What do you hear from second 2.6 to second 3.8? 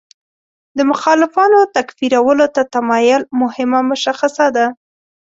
تمایل مهم